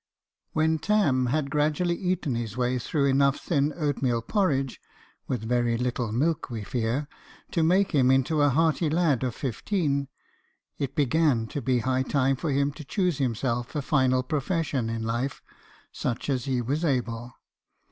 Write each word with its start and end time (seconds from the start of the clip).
When 0.53 0.79
Tarn 0.79 1.27
had 1.27 1.51
gradually 1.51 1.95
eaten 1.95 2.33
his 2.33 2.57
way 2.57 2.79
through 2.79 3.05
enough 3.05 3.37
thin 3.39 3.71
oatmeal 3.77 4.23
porridge 4.23 4.81
(with 5.27 5.47
very 5.47 5.77
little 5.77 6.11
milk, 6.11 6.49
we 6.49 6.63
fear) 6.63 7.07
to 7.51 7.61
make 7.61 7.91
him 7.91 8.09
into 8.09 8.41
a 8.41 8.49
hearty 8.49 8.89
lad 8.89 9.21
of 9.21 9.35
fifteen, 9.35 10.07
it 10.79 10.95
began 10.95 11.45
to 11.49 11.61
be 11.61 11.81
high 11.81 12.01
time 12.01 12.35
for 12.35 12.49
him 12.49 12.71
to 12.71 12.83
choose 12.83 13.19
himself 13.19 13.75
a 13.75 13.83
final 13.83 14.23
profession 14.23 14.89
in 14.89 15.03
life, 15.03 15.43
such 15.91 16.31
as 16.31 16.45
he 16.45 16.63
was 16.63 16.83
able. 16.83 17.35